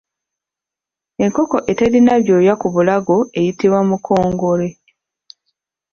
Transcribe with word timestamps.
Enkoko 1.23 1.57
eterina 1.71 2.13
byoya 2.23 2.53
ku 2.61 2.67
bulago 2.73 3.17
eyitibwa 3.39 3.79
mukongole. 3.89 4.67